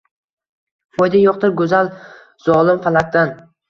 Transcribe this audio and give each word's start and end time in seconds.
Foyda 0.95 1.23
yo’qdir, 1.25 1.55
go’zal, 1.61 1.95
zolim 2.51 2.85
falakdan 2.91 3.37